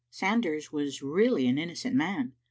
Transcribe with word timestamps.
Sanders 0.09 0.71
was 0.71 1.03
really 1.03 1.45
an 1.47 1.59
innocent 1.59 1.95
man. 1.95 2.33